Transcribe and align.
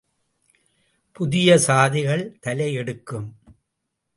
புதிய 1.11 1.57
சாதிகள் 1.67 2.23
தலையெடுக்கும். 2.39 3.29